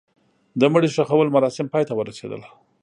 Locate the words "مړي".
0.73-0.89